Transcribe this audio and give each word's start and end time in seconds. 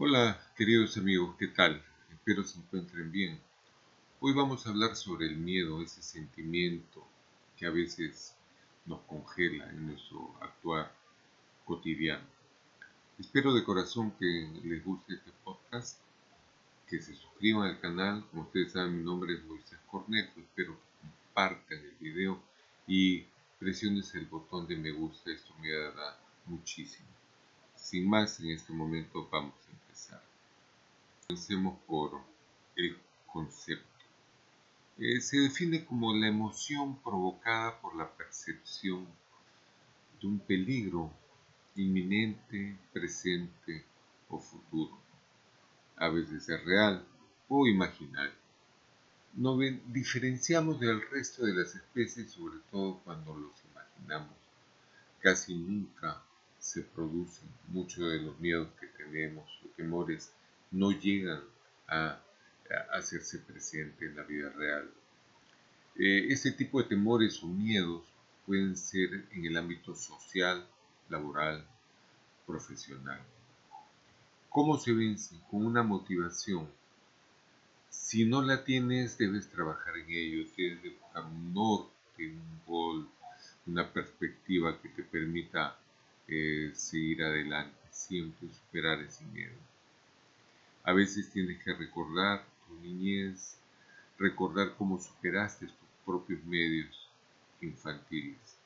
Hola 0.00 0.40
queridos 0.56 0.96
amigos, 0.96 1.34
¿qué 1.40 1.48
tal? 1.48 1.82
Espero 2.12 2.44
se 2.44 2.60
encuentren 2.60 3.10
bien. 3.10 3.40
Hoy 4.20 4.32
vamos 4.32 4.64
a 4.64 4.70
hablar 4.70 4.94
sobre 4.94 5.26
el 5.26 5.36
miedo, 5.36 5.82
ese 5.82 6.02
sentimiento 6.02 7.04
que 7.56 7.66
a 7.66 7.70
veces 7.70 8.36
nos 8.86 9.00
congela 9.00 9.68
en 9.70 9.88
nuestro 9.88 10.36
actuar 10.40 10.94
cotidiano. 11.64 12.22
Espero 13.18 13.52
de 13.52 13.64
corazón 13.64 14.12
que 14.12 14.48
les 14.62 14.84
guste 14.84 15.14
este 15.14 15.32
podcast, 15.42 15.98
que 16.86 17.02
se 17.02 17.16
suscriban 17.16 17.68
al 17.68 17.80
canal. 17.80 18.24
Como 18.30 18.42
ustedes 18.42 18.74
saben, 18.74 18.98
mi 18.98 19.02
nombre 19.02 19.34
es 19.34 19.44
Moisés 19.46 19.80
Cornejo. 19.90 20.38
Espero 20.38 20.74
que 20.74 21.08
compartan 21.08 21.78
el 21.78 21.96
video 21.98 22.40
y 22.86 23.24
presiones 23.58 24.14
el 24.14 24.26
botón 24.26 24.68
de 24.68 24.76
me 24.76 24.92
gusta. 24.92 25.32
Esto 25.32 25.52
me 25.60 25.72
ayudará 25.72 26.16
muchísimo. 26.46 27.08
Sin 27.74 28.08
más, 28.08 28.38
en 28.38 28.50
este 28.50 28.72
momento 28.72 29.28
vamos 29.28 29.54
a 29.66 29.87
empezar. 29.98 30.22
Comencemos 31.26 31.78
por 31.86 32.20
el 32.76 32.96
concepto. 33.26 33.84
Eh, 34.98 35.20
se 35.20 35.38
define 35.38 35.84
como 35.84 36.14
la 36.14 36.28
emoción 36.28 37.00
provocada 37.02 37.80
por 37.80 37.96
la 37.96 38.08
percepción 38.08 39.06
de 40.20 40.26
un 40.26 40.40
peligro 40.40 41.12
inminente, 41.76 42.76
presente 42.92 43.84
o 44.28 44.38
futuro. 44.38 44.98
A 45.96 46.08
veces 46.08 46.48
es 46.48 46.64
real 46.64 47.04
o 47.48 47.66
imaginario. 47.66 48.38
No 49.34 49.56
diferenciamos 49.58 50.80
del 50.80 51.00
resto 51.10 51.44
de 51.44 51.54
las 51.54 51.74
especies, 51.74 52.32
sobre 52.32 52.58
todo 52.70 53.00
cuando 53.04 53.36
los 53.36 53.52
imaginamos. 53.70 54.34
Casi 55.20 55.54
nunca 55.54 56.22
se 56.58 56.82
producen. 56.82 57.48
Muchos 57.68 58.10
de 58.10 58.20
los 58.20 58.38
miedos 58.40 58.68
que 58.80 58.86
tenemos 58.88 59.48
temores 59.78 60.32
no 60.72 60.90
llegan 60.90 61.40
a, 61.86 62.20
hacerse 62.92 63.38
presente 63.38 64.04
en 64.04 64.16
la 64.16 64.24
vida 64.24 64.50
real. 64.50 64.90
Eh, 65.96 66.26
este 66.28 66.52
tipo 66.52 66.82
de 66.82 66.88
temores 66.88 67.42
o 67.42 67.46
miedos 67.46 68.04
pueden 68.44 68.76
ser 68.76 69.24
en 69.32 69.46
el 69.46 69.56
ámbito 69.56 69.94
social, 69.94 70.66
laboral, 71.08 71.66
profesional. 72.46 73.20
¿Cómo 74.50 74.76
se 74.76 74.92
vence? 74.92 75.34
Con 75.50 75.64
una 75.64 75.82
motivación. 75.82 76.68
Si 77.88 78.26
no 78.26 78.42
la 78.42 78.64
tienes, 78.64 79.16
debes 79.16 79.48
trabajar 79.48 79.96
en 79.96 80.10
ello, 80.10 80.46
tienes 80.54 80.80
que 80.80 80.90
buscar 80.90 81.24
un 81.24 81.54
norte, 81.54 82.30
un 82.30 82.60
gol, 82.66 83.08
una 83.66 83.90
perspectiva 83.90 84.78
que 84.80 84.90
te 84.90 85.02
permita 85.02 85.78
eh, 86.26 86.72
seguir 86.74 87.22
adelante, 87.22 87.77
siempre 87.98 88.48
superar 88.48 89.00
ese 89.00 89.24
miedo. 89.26 89.56
A 90.84 90.92
veces 90.92 91.30
tienes 91.30 91.62
que 91.62 91.74
recordar 91.74 92.44
tu 92.66 92.74
niñez, 92.80 93.58
recordar 94.18 94.74
cómo 94.76 95.00
superaste 95.00 95.66
tus 95.66 95.88
propios 96.04 96.42
medios 96.44 97.08
infantiles. 97.60 98.56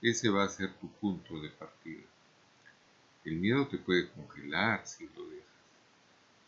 Ese 0.00 0.28
va 0.30 0.44
a 0.44 0.48
ser 0.48 0.72
tu 0.74 0.88
punto 0.88 1.40
de 1.40 1.50
partida. 1.50 2.02
El 3.24 3.36
miedo 3.36 3.68
te 3.68 3.78
puede 3.78 4.10
congelar 4.10 4.86
si 4.86 5.08
lo 5.14 5.28
dejas 5.28 5.42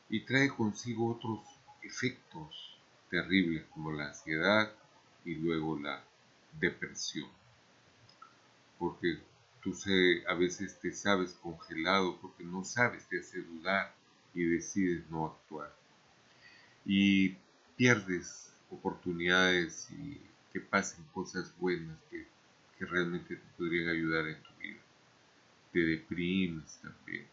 y 0.08 0.20
trae 0.20 0.48
consigo 0.48 1.12
otros 1.12 1.40
efectos 1.82 2.76
terribles 3.10 3.64
como 3.72 3.92
la 3.92 4.08
ansiedad 4.08 4.72
y 5.24 5.34
luego 5.36 5.78
la 5.78 6.02
depresión. 6.58 7.28
Porque 8.78 9.18
Tú 9.64 9.74
a 10.28 10.34
veces 10.34 10.78
te 10.78 10.92
sabes 10.92 11.32
congelado 11.42 12.18
porque 12.20 12.44
no 12.44 12.64
sabes, 12.64 13.08
te 13.08 13.20
hace 13.20 13.40
dudar 13.40 13.94
y 14.34 14.44
decides 14.44 15.08
no 15.08 15.24
actuar. 15.24 15.74
Y 16.84 17.34
pierdes 17.74 18.52
oportunidades 18.70 19.88
y 19.90 20.20
que 20.52 20.60
pasen 20.60 21.02
cosas 21.14 21.50
buenas 21.58 21.96
que, 22.10 22.26
que 22.78 22.84
realmente 22.84 23.36
te 23.36 23.48
podrían 23.56 23.88
ayudar 23.88 24.26
en 24.28 24.42
tu 24.42 24.52
vida. 24.60 24.80
Te 25.72 25.80
deprimes 25.80 26.78
también. 26.82 27.26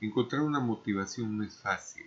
Encontrar 0.00 0.40
una 0.40 0.60
motivación 0.60 1.36
no 1.36 1.44
es 1.44 1.58
fácil, 1.58 2.06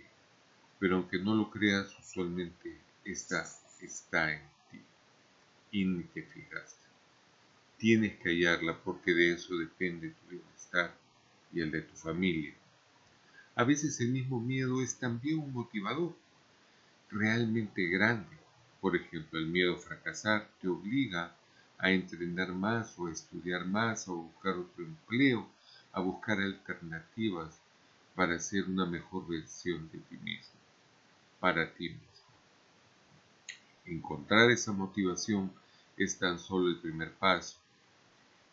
pero 0.80 0.96
aunque 0.96 1.20
no 1.20 1.36
lo 1.36 1.48
creas, 1.48 1.96
usualmente 1.96 2.76
está 3.04 4.32
en 4.32 4.42
ti 4.68 4.80
y 5.70 5.84
ni 5.84 6.02
te 6.02 6.24
fijaste. 6.24 6.89
Tienes 7.80 8.18
que 8.18 8.28
hallarla 8.28 8.76
porque 8.76 9.14
de 9.14 9.32
eso 9.32 9.56
depende 9.56 10.10
tu 10.10 10.28
bienestar 10.28 10.94
y 11.50 11.62
el 11.62 11.70
de 11.70 11.80
tu 11.80 11.96
familia. 11.96 12.52
A 13.54 13.64
veces 13.64 13.98
el 14.02 14.10
mismo 14.10 14.38
miedo 14.38 14.82
es 14.82 14.98
también 14.98 15.38
un 15.38 15.50
motivador 15.50 16.14
realmente 17.10 17.86
grande. 17.86 18.36
Por 18.82 18.96
ejemplo, 18.96 19.38
el 19.38 19.46
miedo 19.46 19.76
a 19.76 19.78
fracasar 19.78 20.46
te 20.60 20.68
obliga 20.68 21.34
a 21.78 21.90
entrenar 21.90 22.52
más 22.52 22.98
o 22.98 23.06
a 23.06 23.12
estudiar 23.12 23.64
más 23.64 24.06
o 24.08 24.12
a 24.12 24.16
buscar 24.16 24.58
otro 24.58 24.84
empleo, 24.84 25.48
a 25.92 26.00
buscar 26.00 26.38
alternativas 26.38 27.58
para 28.14 28.38
ser 28.40 28.64
una 28.64 28.84
mejor 28.84 29.26
versión 29.26 29.90
de 29.90 30.00
ti 30.00 30.18
mismo, 30.18 30.60
para 31.40 31.72
ti 31.72 31.88
mismo. 31.88 32.28
Encontrar 33.86 34.50
esa 34.50 34.72
motivación 34.72 35.50
es 35.96 36.18
tan 36.18 36.38
solo 36.38 36.68
el 36.68 36.76
primer 36.76 37.14
paso 37.14 37.59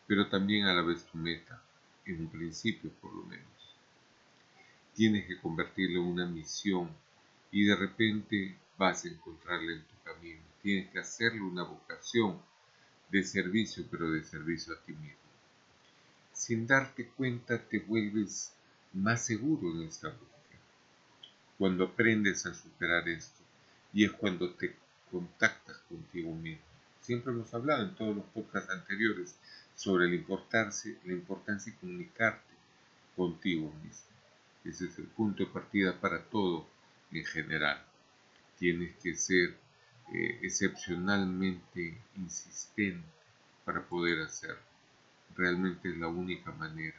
pero 0.08 0.26
también 0.26 0.64
a 0.64 0.72
la 0.72 0.82
vez 0.82 1.04
tu 1.04 1.18
meta, 1.18 1.62
en 2.06 2.20
un 2.22 2.30
principio 2.30 2.90
por 3.00 3.14
lo 3.14 3.22
menos. 3.24 3.46
Tienes 4.94 5.26
que 5.26 5.38
convertirlo 5.38 6.00
en 6.00 6.06
una 6.06 6.26
misión 6.26 6.90
y 7.52 7.66
de 7.66 7.76
repente 7.76 8.56
vas 8.78 9.04
a 9.04 9.08
encontrarla 9.08 9.74
en 9.74 9.82
tu 9.82 9.94
camino. 10.02 10.40
Tienes 10.62 10.90
que 10.90 10.98
hacerlo 10.98 11.46
una 11.46 11.62
vocación 11.62 12.40
de 13.10 13.22
servicio, 13.22 13.84
pero 13.90 14.10
de 14.10 14.24
servicio 14.24 14.74
a 14.74 14.80
ti 14.80 14.92
mismo. 14.92 15.18
Sin 16.32 16.66
darte 16.66 17.06
cuenta 17.08 17.62
te 17.62 17.78
vuelves 17.78 18.54
más 18.94 19.26
seguro 19.26 19.70
en 19.72 19.82
esta 19.88 20.08
búsqueda. 20.08 20.60
Cuando 21.58 21.84
aprendes 21.84 22.46
a 22.46 22.54
superar 22.54 23.06
esto 23.08 23.42
y 23.92 24.04
es 24.04 24.12
cuando 24.12 24.54
te 24.54 24.74
contactas 25.10 25.78
contigo 25.88 26.34
mismo. 26.34 26.62
Siempre 27.00 27.32
hemos 27.32 27.52
hablado 27.52 27.84
en 27.84 27.94
todos 27.94 28.16
los 28.16 28.24
podcasts 28.26 28.70
anteriores 28.70 29.36
sobre 29.78 30.08
la 30.08 30.16
importancia, 30.16 30.92
la 31.04 31.12
importancia 31.12 31.72
de 31.72 31.78
comunicarte 31.78 32.52
contigo 33.14 33.72
mismo. 33.84 34.08
Ese 34.64 34.86
es 34.86 34.98
el 34.98 35.06
punto 35.06 35.44
de 35.44 35.50
partida 35.50 36.00
para 36.00 36.24
todo 36.24 36.66
en 37.12 37.24
general. 37.24 37.80
Tienes 38.58 38.96
que 38.96 39.14
ser 39.14 39.56
eh, 40.12 40.40
excepcionalmente 40.42 41.96
insistente 42.16 43.06
para 43.64 43.80
poder 43.80 44.20
hacerlo. 44.22 44.58
Realmente 45.36 45.90
es 45.90 45.96
la 45.96 46.08
única 46.08 46.50
manera. 46.50 46.96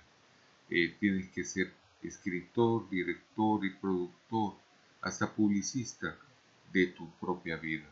Eh, 0.69 0.95
tienes 1.01 1.29
que 1.31 1.43
ser 1.43 1.73
escritor, 2.01 2.89
director 2.89 3.65
y 3.65 3.71
productor, 3.71 4.53
hasta 5.01 5.35
publicista 5.35 6.15
de 6.71 6.87
tu 6.87 7.11
propia 7.19 7.57
vida. 7.57 7.89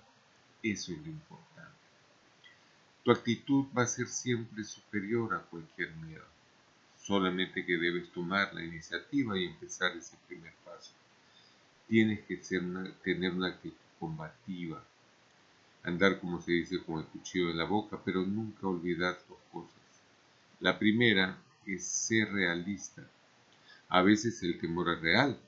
Eso 0.63 0.93
es 0.93 0.99
lo 0.99 1.07
importante. 1.07 1.76
Tu 3.07 3.13
actitud 3.13 3.67
va 3.73 3.83
a 3.83 3.87
ser 3.87 4.05
siempre 4.09 4.65
superior 4.65 5.33
a 5.33 5.39
cualquier 5.39 5.95
miedo. 5.95 6.25
Solamente 7.01 7.65
que 7.65 7.77
debes 7.77 8.11
tomar 8.11 8.53
la 8.53 8.61
iniciativa 8.61 9.39
y 9.39 9.45
empezar 9.45 9.95
ese 9.95 10.17
primer 10.27 10.51
paso. 10.65 10.91
Tienes 11.87 12.19
que 12.25 12.35
tener 12.35 13.31
una 13.31 13.47
actitud 13.47 13.77
combativa. 13.97 14.83
Andar, 15.83 16.19
como 16.19 16.41
se 16.41 16.51
dice, 16.51 16.83
con 16.83 16.99
el 16.99 17.05
cuchillo 17.05 17.49
en 17.49 17.59
la 17.59 17.63
boca, 17.63 17.97
pero 18.03 18.25
nunca 18.25 18.67
olvidar 18.67 19.17
dos 19.29 19.39
cosas. 19.53 19.79
La 20.59 20.77
primera 20.77 21.37
es 21.65 21.87
ser 21.87 22.29
realista. 22.33 23.07
A 23.87 24.01
veces 24.01 24.43
el 24.43 24.59
temor 24.59 24.89
es 24.89 24.99
real, 24.99 25.39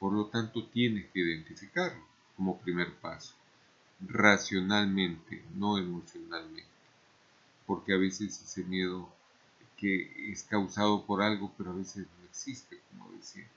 por 0.00 0.12
lo 0.12 0.26
tanto 0.26 0.66
tienes 0.66 1.06
que 1.12 1.20
identificarlo 1.20 2.02
como 2.34 2.60
primer 2.60 2.92
paso. 2.94 3.32
Racionalmente, 4.00 5.44
no 5.54 5.78
emocionalmente 5.78 6.75
porque 7.66 7.94
a 7.94 7.98
veces 7.98 8.40
ese 8.40 8.64
miedo 8.64 9.08
que 9.76 10.30
es 10.32 10.42
causado 10.44 11.04
por 11.04 11.22
algo, 11.22 11.52
pero 11.56 11.70
a 11.70 11.74
veces 11.74 12.06
no 12.18 12.24
existe, 12.24 12.80
como 12.90 13.10
decíamos. 13.12 13.52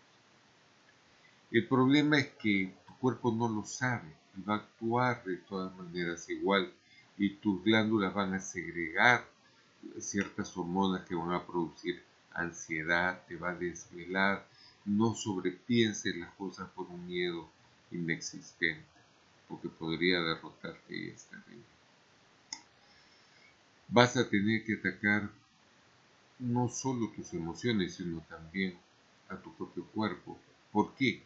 El 1.51 1.67
problema 1.67 2.19
es 2.19 2.27
que 2.27 2.73
tu 2.87 2.93
cuerpo 2.97 3.31
no 3.31 3.47
lo 3.47 3.65
sabe 3.65 4.13
y 4.37 4.41
va 4.41 4.55
a 4.55 4.57
actuar 4.57 5.23
de 5.23 5.37
todas 5.37 5.75
maneras 5.75 6.29
igual 6.29 6.71
y 7.17 7.31
tus 7.35 7.63
glándulas 7.63 8.13
van 8.13 8.33
a 8.33 8.39
segregar 8.39 9.25
ciertas 9.99 10.55
hormonas 10.57 11.05
que 11.07 11.15
van 11.15 11.33
a 11.33 11.45
producir 11.45 12.01
ansiedad, 12.33 13.23
te 13.27 13.35
va 13.35 13.49
a 13.49 13.55
desvelar, 13.55 14.45
no 14.85 15.15
sobrepienses 15.15 16.15
las 16.15 16.33
cosas 16.35 16.69
por 16.69 16.87
un 16.87 17.05
miedo 17.07 17.49
inexistente, 17.91 18.85
porque 19.47 19.69
podría 19.69 20.21
derrotarte 20.21 20.95
y 20.95 21.09
estar 21.09 21.43
vas 23.91 24.15
a 24.17 24.29
tener 24.29 24.63
que 24.63 24.75
atacar 24.75 25.29
no 26.37 26.69
solo 26.69 27.11
tus 27.15 27.33
emociones, 27.33 27.95
sino 27.95 28.21
también 28.29 28.77
a 29.29 29.35
tu 29.35 29.53
propio 29.55 29.85
cuerpo. 29.85 30.39
¿Por 30.71 30.93
qué? 30.95 31.23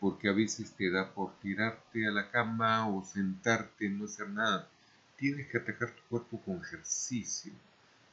Porque 0.00 0.28
a 0.28 0.32
veces 0.32 0.72
te 0.72 0.90
da 0.90 1.12
por 1.12 1.38
tirarte 1.40 2.06
a 2.06 2.10
la 2.10 2.30
cama 2.30 2.88
o 2.88 3.04
sentarte 3.04 3.88
no 3.88 4.06
hacer 4.06 4.28
nada. 4.28 4.68
Tienes 5.16 5.46
que 5.48 5.58
atacar 5.58 5.90
tu 5.90 6.02
cuerpo 6.08 6.40
con 6.40 6.62
ejercicio, 6.62 7.52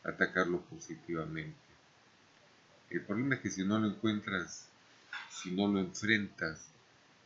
atacarlo 0.03 0.61
positivamente. 0.61 1.55
El 2.89 3.01
problema 3.01 3.35
es 3.35 3.41
que 3.41 3.49
si 3.49 3.65
no 3.65 3.79
lo 3.79 3.87
encuentras, 3.87 4.69
si 5.29 5.51
no 5.51 5.67
lo 5.67 5.79
enfrentas, 5.79 6.69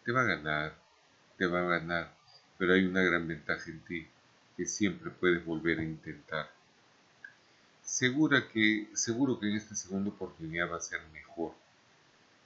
te 0.03 0.11
va 0.11 0.21
a 0.21 0.25
ganar, 0.25 0.75
te 1.37 1.45
va 1.45 1.59
a 1.59 1.79
ganar, 1.79 2.13
pero 2.57 2.73
hay 2.73 2.85
una 2.85 3.01
gran 3.01 3.27
ventaja 3.27 3.69
en 3.69 3.79
ti, 3.81 4.07
que 4.57 4.65
siempre 4.65 5.11
puedes 5.11 5.45
volver 5.45 5.79
a 5.79 5.83
intentar. 5.83 6.60
Segura 7.83 8.47
que, 8.47 8.87
seguro 8.93 9.39
que 9.39 9.49
en 9.49 9.57
esta 9.57 9.75
segunda 9.75 10.09
oportunidad 10.09 10.71
va 10.71 10.77
a 10.77 10.81
ser 10.81 11.01
mejor, 11.11 11.53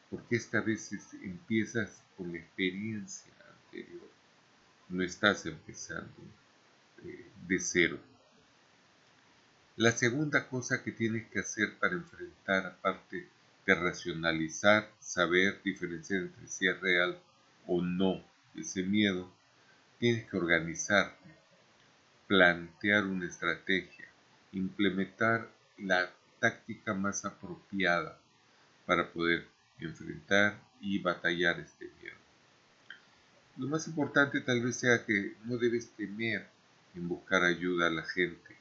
porque 0.10 0.36
esta 0.36 0.62
vez 0.62 0.92
empiezas 1.22 2.02
con 2.18 2.32
la 2.32 2.40
experiencia 2.40 3.32
anterior, 3.50 4.10
no 4.90 5.04
estás 5.04 5.46
empezando 5.46 6.14
eh, 7.04 7.28
de 7.48 7.60
cero. 7.60 8.00
La 9.78 9.92
segunda 9.92 10.48
cosa 10.48 10.84
que 10.84 10.94
tienes 10.94 11.28
que 11.28 11.40
hacer 11.40 11.78
para 11.80 11.96
enfrentar, 11.96 12.66
aparte 12.66 13.28
de 13.66 13.76
racionalizar, 13.76 14.90
saber 15.00 15.62
diferenciar 15.64 16.22
entre 16.22 16.48
si 16.48 16.68
es 16.68 16.80
real 16.80 17.20
o 17.68 17.82
no 17.82 18.24
ese 18.56 18.84
miedo, 18.84 19.30
tienes 20.00 20.30
que 20.30 20.38
organizarte, 20.38 21.30
plantear 22.28 23.06
una 23.06 23.28
estrategia, 23.28 24.05
implementar 24.56 25.48
la 25.78 26.10
táctica 26.40 26.94
más 26.94 27.24
apropiada 27.26 28.18
para 28.88 29.12
poder 29.12 29.46
enfrentar 29.80 30.60
y 30.82 31.00
batallar 31.00 31.60
este 31.60 31.92
miedo. 32.02 32.18
Lo 33.58 33.68
más 33.68 33.88
importante 33.88 34.42
tal 34.42 34.62
vez 34.62 34.78
sea 34.78 35.06
que 35.06 35.36
no 35.46 35.58
debes 35.58 35.92
temer 35.92 36.48
en 36.96 37.08
buscar 37.08 37.44
ayuda 37.44 37.88
a 37.88 37.92
la 37.92 38.04
gente 38.04 38.56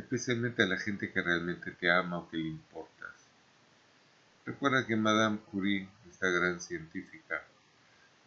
especialmente 0.00 0.62
a 0.62 0.66
la 0.66 0.78
gente 0.78 1.12
que 1.12 1.22
realmente 1.22 1.70
te 1.72 1.90
ama 1.90 2.18
o 2.18 2.28
que 2.28 2.36
le 2.36 2.48
importas. 2.48 3.14
Recuerda 4.44 4.86
que 4.86 4.96
Madame 4.96 5.38
Curie, 5.50 5.88
esta 6.10 6.28
gran 6.28 6.60
científica, 6.60 7.42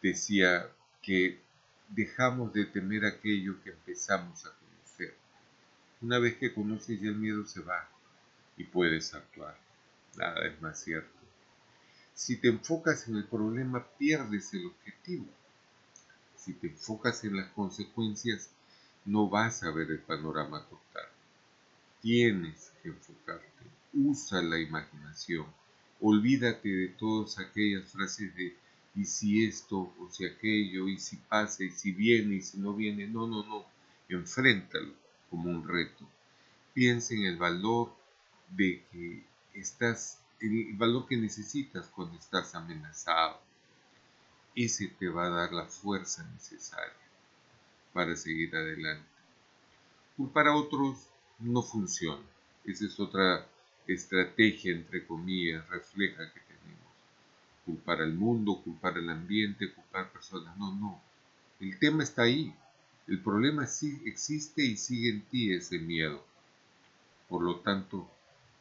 decía 0.01 0.67
que 1.01 1.39
dejamos 1.89 2.53
de 2.53 2.65
temer 2.65 3.05
aquello 3.05 3.61
que 3.63 3.71
empezamos 3.71 4.45
a. 4.45 4.62
Una 6.03 6.19
vez 6.19 6.35
que 6.35 6.53
conoces 6.53 6.99
ya 6.99 7.07
el 7.07 7.15
miedo 7.15 7.45
se 7.45 7.61
va 7.61 7.87
y 8.57 8.65
puedes 8.65 9.13
actuar. 9.13 9.57
Nada 10.17 10.45
es 10.45 10.61
más 10.61 10.83
cierto. 10.83 11.17
Si 12.13 12.35
te 12.35 12.49
enfocas 12.49 13.07
en 13.07 13.15
el 13.15 13.23
problema, 13.23 13.87
pierdes 13.97 14.53
el 14.53 14.65
objetivo. 14.65 15.25
Si 16.35 16.51
te 16.55 16.67
enfocas 16.67 17.23
en 17.23 17.37
las 17.37 17.49
consecuencias, 17.51 18.49
no 19.05 19.29
vas 19.29 19.63
a 19.63 19.71
ver 19.71 19.91
el 19.91 19.99
panorama 19.99 20.65
total. 20.65 21.07
Tienes 22.01 22.73
que 22.81 22.89
enfocarte. 22.89 23.47
Usa 23.93 24.41
la 24.41 24.59
imaginación. 24.59 25.45
Olvídate 26.01 26.67
de 26.67 26.87
todas 26.89 27.39
aquellas 27.39 27.89
frases 27.89 28.35
de 28.35 28.57
y 28.93 29.05
si 29.05 29.45
esto 29.45 29.93
o 29.97 30.09
si 30.11 30.25
aquello, 30.25 30.89
y 30.89 30.99
si 30.99 31.15
pasa, 31.15 31.63
y 31.63 31.69
si 31.69 31.93
viene, 31.93 32.35
y 32.35 32.41
si 32.41 32.57
no 32.57 32.73
viene. 32.73 33.07
No, 33.07 33.25
no, 33.25 33.45
no. 33.45 33.65
Enfréntalo 34.09 35.02
como 35.33 35.49
un 35.49 35.67
reto. 35.67 36.07
Piensa 36.75 37.15
en 37.15 37.23
el 37.23 37.37
valor 37.37 37.91
de 38.49 38.83
que 38.91 39.23
estás, 39.55 40.19
el 40.39 40.73
valor 40.73 41.07
que 41.07 41.17
necesitas 41.17 41.87
cuando 41.87 42.19
estás 42.19 42.53
amenazado. 42.53 43.41
Ese 44.55 44.89
te 44.89 45.09
va 45.09 45.25
a 45.25 45.29
dar 45.31 45.51
la 45.51 45.65
fuerza 45.65 46.23
necesaria 46.35 46.93
para 47.93 48.15
seguir 48.15 48.55
adelante. 48.55 49.09
Para 50.31 50.55
otros 50.55 51.07
no 51.39 51.63
funciona. 51.63 52.21
Esa 52.63 52.85
es 52.85 52.99
otra 52.99 53.47
estrategia, 53.87 54.71
entre 54.71 55.07
comillas, 55.07 55.67
refleja 55.67 56.31
que 56.31 56.41
tenemos. 56.41 56.93
Culpar 57.65 58.03
al 58.03 58.13
mundo, 58.13 58.61
culpar 58.63 58.99
al 58.99 59.09
ambiente, 59.09 59.73
culpar 59.73 60.11
personas. 60.11 60.55
No, 60.57 60.75
no. 60.75 61.01
El 61.59 61.79
tema 61.79 62.03
está 62.03 62.21
ahí. 62.21 62.55
El 63.07 63.19
problema 63.19 63.65
sí 63.67 64.01
existe 64.05 64.63
y 64.63 64.77
sigue 64.77 65.09
en 65.09 65.21
ti 65.23 65.53
ese 65.53 65.79
miedo. 65.79 66.23
Por 67.27 67.43
lo 67.43 67.59
tanto, 67.59 68.09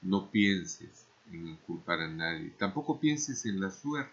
no 0.02 0.30
pienses 0.30 1.06
en 1.32 1.56
culpar 1.66 2.00
a 2.00 2.08
nadie. 2.08 2.50
Tampoco 2.58 2.98
pienses 2.98 3.46
en 3.46 3.60
la 3.60 3.70
suerte. 3.70 4.12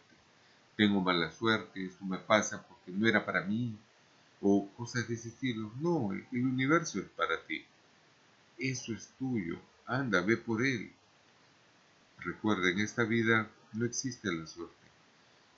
Tengo 0.76 1.02
mala 1.02 1.32
suerte, 1.32 1.86
esto 1.86 2.06
me 2.06 2.18
pasa 2.18 2.66
porque 2.68 2.92
no 2.92 3.08
era 3.08 3.26
para 3.26 3.44
mí. 3.44 3.78
O 4.42 4.70
cosas 4.78 5.08
de 5.08 5.16
ese 5.16 5.30
estilo. 5.30 5.72
No, 5.80 6.12
el 6.14 6.46
universo 6.46 7.00
es 7.00 7.10
para 7.10 7.42
ti 7.46 7.66
eso 8.60 8.94
es 8.94 9.08
tuyo, 9.18 9.58
anda, 9.86 10.22
ve 10.22 10.38
por 10.38 10.66
él. 10.66 10.92
Recuerda, 12.20 12.70
en 12.70 12.80
esta 12.80 13.04
vida 13.04 13.50
no 13.74 13.86
existe 13.86 14.32
la 14.32 14.46
suerte, 14.46 14.76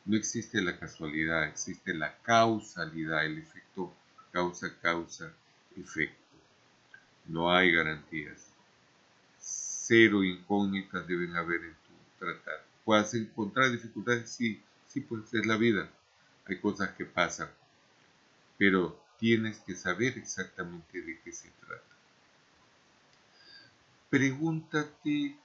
no 0.05 0.15
existe 0.15 0.61
la 0.61 0.77
casualidad, 0.77 1.45
existe 1.45 1.93
la 1.93 2.15
causalidad, 2.21 3.25
el 3.25 3.39
efecto 3.39 3.93
causa, 4.31 4.73
causa, 4.81 5.33
efecto. 5.75 6.15
No 7.27 7.51
hay 7.51 7.71
garantías. 7.71 8.47
Cero 9.39 10.23
incógnitas 10.23 11.07
deben 11.07 11.35
haber 11.35 11.63
en 11.63 11.73
tu 11.73 12.25
tratar. 12.25 12.65
¿Puedes 12.83 13.13
encontrar 13.13 13.71
dificultades? 13.71 14.29
Sí, 14.29 14.61
sí, 14.87 15.01
pues 15.01 15.33
es 15.33 15.45
la 15.45 15.57
vida. 15.57 15.89
Hay 16.45 16.59
cosas 16.59 16.91
que 16.91 17.05
pasan. 17.05 17.49
Pero 18.57 18.99
tienes 19.19 19.59
que 19.59 19.75
saber 19.75 20.17
exactamente 20.17 21.01
de 21.01 21.19
qué 21.21 21.31
se 21.31 21.49
trata 21.65 21.91
pregúntate 24.11 25.37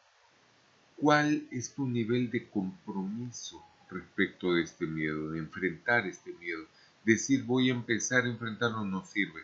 cuál 0.96 1.46
es 1.52 1.72
tu 1.72 1.86
nivel 1.86 2.30
de 2.32 2.50
compromiso 2.50 3.64
respecto 3.88 4.54
de 4.54 4.64
este 4.64 4.86
miedo, 4.86 5.30
de 5.30 5.38
enfrentar 5.38 6.04
este 6.04 6.32
miedo. 6.32 6.66
Decir 7.06 7.44
voy 7.44 7.70
a 7.70 7.72
empezar 7.72 8.24
a 8.24 8.28
enfrentarlo 8.28 8.84
no 8.84 9.02
sirve. 9.06 9.40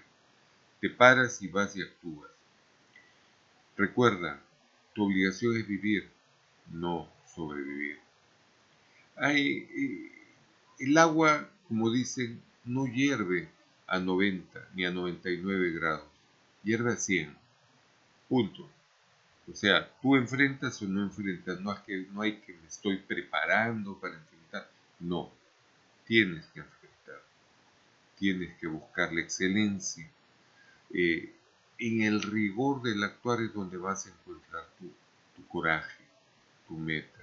Te 0.81 0.91
paras 0.91 1.41
y 1.41 1.49
vas 1.49 1.75
y 1.77 1.83
actúas. 1.83 2.31
Recuerda, 3.77 4.41
tu 4.95 5.05
obligación 5.05 5.57
es 5.57 5.67
vivir, 5.67 6.11
no 6.73 7.09
sobrevivir. 7.35 7.99
Eh, 9.23 10.11
el 10.81 10.99
agua, 10.99 11.49
como 11.69 11.91
dicen, 11.91 12.43
no 12.65 12.87
hierve 12.87 13.49
a 13.87 14.01
90 14.01 14.69
ni 14.75 14.85
a 14.85 14.91
99 14.91 15.71
grados, 15.71 16.09
hierve 16.65 16.93
a 16.93 16.97
100. 16.97 17.37
Punto. 18.29 18.69
O 19.49 19.55
sea, 19.55 19.89
tú 20.01 20.17
enfrentas 20.17 20.83
o 20.83 20.87
no 20.87 21.03
enfrentas, 21.03 21.61
no, 21.61 21.73
es 21.73 21.79
que, 21.81 22.07
no 22.13 22.23
hay 22.23 22.39
que 22.39 22.55
me 22.55 22.67
estoy 22.67 22.97
preparando 22.97 23.97
para 23.99 24.15
enfrentar, 24.15 24.69
no, 24.99 25.31
tienes 26.07 26.45
que 26.47 26.61
enfrentar, 26.61 26.82
tienes 28.23 28.57
que 28.59 28.69
buscar 28.69 29.13
la 29.13 29.21
excelencia. 29.21 30.09
Eh, 30.95 31.35
en 31.81 32.03
el 32.03 32.23
rigor 32.23 32.81
del 32.81 33.03
actuar 33.03 33.43
es 33.43 33.53
donde 33.53 33.77
vas 33.77 34.07
a 34.07 34.11
encontrar 34.11 34.65
tu, 34.79 35.45
coraje, 35.49 36.05
tu 36.69 36.77
meta. 36.77 37.19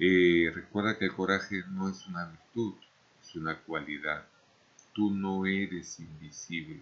Eh, 0.00 0.50
recuerda 0.52 0.98
que 0.98 1.04
el 1.04 1.14
coraje 1.14 1.62
no 1.70 1.88
es 1.88 2.04
una 2.08 2.24
virtud, 2.24 2.74
es 3.22 3.36
una 3.36 3.56
cualidad. 3.60 4.26
Tú 4.92 5.12
no 5.12 5.46
eres 5.46 6.00
invisible 6.00 6.80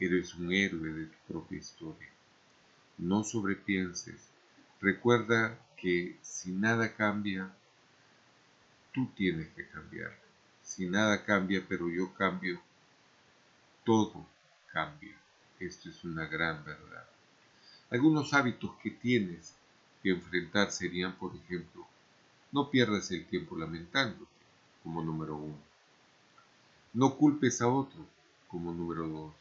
Eres 0.00 0.34
un 0.34 0.52
héroe 0.52 0.92
de 0.92 1.06
tu 1.06 1.32
propia 1.32 1.58
historia. 1.58 2.08
No 2.98 3.22
sobrepienses. 3.22 4.20
Recuerda 4.80 5.56
que 5.76 6.16
si 6.22 6.50
nada 6.50 6.92
cambia, 6.96 7.52
tú 8.92 9.06
tienes 9.16 9.48
que 9.50 9.64
cambiar. 9.68 10.27
Si 10.68 10.86
nada 10.86 11.24
cambia, 11.24 11.64
pero 11.66 11.88
yo 11.88 12.12
cambio, 12.12 12.60
todo 13.84 14.26
cambia. 14.70 15.16
Esto 15.58 15.88
es 15.88 16.04
una 16.04 16.26
gran 16.26 16.62
verdad. 16.62 17.06
Algunos 17.90 18.34
hábitos 18.34 18.72
que 18.82 18.90
tienes 18.90 19.54
que 20.02 20.10
enfrentar 20.10 20.70
serían, 20.70 21.14
por 21.14 21.34
ejemplo, 21.34 21.86
no 22.52 22.70
pierdas 22.70 23.10
el 23.10 23.24
tiempo 23.24 23.56
lamentándote, 23.56 24.30
como 24.82 25.02
número 25.02 25.36
uno. 25.36 25.58
No 26.92 27.16
culpes 27.16 27.62
a 27.62 27.68
otro, 27.68 28.06
como 28.46 28.70
número 28.70 29.08
dos. 29.08 29.32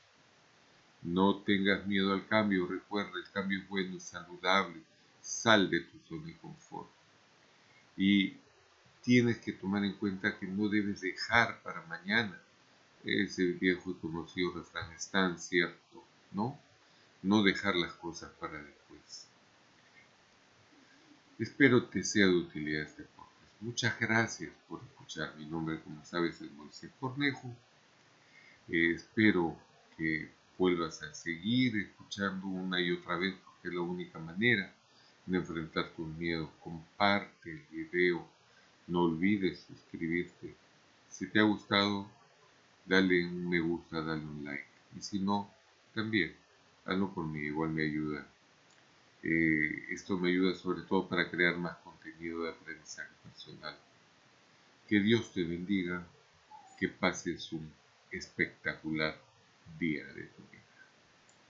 No 1.03 1.39
tengas 1.41 1.86
miedo 1.86 2.13
al 2.13 2.25
cambio, 2.25 2.67
recuerda, 2.67 3.12
el 3.17 3.29
cambio 3.31 3.60
es 3.60 3.67
bueno 3.67 3.98
y 3.98 4.00
saludable. 4.00 4.81
Sal 5.22 5.69
de 5.69 5.81
tu 5.81 6.00
zona 6.07 6.25
de 6.25 6.38
confort. 6.38 6.89
Y 7.98 8.38
tienes 9.07 9.37
que 9.37 9.53
tomar 9.53 9.85
en 9.85 9.93
cuenta 9.93 10.37
que 10.37 10.45
no 10.45 10.67
debes 10.67 10.99
dejar 10.99 11.63
para 11.63 11.81
mañana. 11.83 12.37
Ese 13.05 13.53
viejo 13.53 13.91
y 13.91 13.93
conocido 13.93 14.51
refrán 14.51 14.91
es 14.91 15.07
tan 15.07 15.39
cierto, 15.39 16.03
¿no? 16.33 16.59
No 17.23 17.41
dejar 17.41 17.77
las 17.77 17.93
cosas 17.93 18.29
para 18.37 18.61
después. 18.61 19.27
Espero 21.39 21.85
te 21.85 22.03
sea 22.03 22.25
de 22.25 22.35
utilidad 22.35 22.81
este 22.81 23.03
podcast. 23.03 23.61
Muchas 23.61 23.97
gracias 23.97 24.51
por 24.67 24.83
escuchar. 24.83 25.33
Mi 25.37 25.45
nombre, 25.45 25.79
como 25.79 26.03
sabes, 26.03 26.41
es 26.41 26.51
Moisés 26.51 26.91
Cornejo. 26.99 27.55
Eh, 28.67 28.91
espero 28.91 29.57
que 29.95 30.29
vuelvas 30.57 31.01
a 31.03 31.13
seguir 31.13 31.77
escuchando 31.77 32.47
una 32.47 32.81
y 32.81 32.91
otra 32.91 33.15
vez, 33.15 33.35
porque 33.45 33.69
es 33.69 33.73
la 33.73 33.81
única 33.81 34.19
manera 34.19 34.69
de 35.25 35.37
enfrentar 35.37 35.93
tus 35.95 36.09
miedos. 36.09 36.49
Comparte 36.61 37.51
el 37.51 37.63
video. 37.71 38.37
No 38.88 39.03
olvides 39.03 39.60
suscribirte. 39.67 40.56
Si 41.10 41.27
te 41.27 41.39
ha 41.39 41.44
gustado, 41.44 42.08
dale 42.86 43.25
un 43.25 43.50
me 43.50 43.60
gusta, 43.60 44.01
dale 44.01 44.24
un 44.24 44.46
like. 44.46 44.65
Y 44.98 45.01
si 45.01 45.20
no, 45.20 45.50
también, 45.94 46.34
hazlo 46.86 47.13
por 47.13 47.25
mí, 47.25 47.39
igual 47.39 47.70
me 47.70 47.84
ayuda 47.84 48.25
eh, 49.24 49.86
esto 49.89 50.17
me 50.17 50.29
ayuda 50.29 50.56
sobre 50.56 50.84
todo 50.84 51.08
para 51.08 51.29
crear 51.29 51.58
más 51.58 51.77
contenido 51.77 52.44
de 52.44 52.51
aprendizaje 52.51 53.12
personal. 53.24 53.75
Que 54.88 55.00
Dios 55.01 55.34
te 55.34 55.44
bendiga, 55.44 56.06
que 56.79 56.88
pases 56.88 57.51
un 57.51 57.70
espectacular 58.12 59.20
día 59.79 60.06
de 60.06 60.24
tu 60.24 60.44
vida. 60.44 60.63